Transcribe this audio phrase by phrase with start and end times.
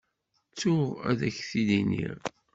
[0.51, 2.19] Ttuɣ ad ak-t-id-iniɣ.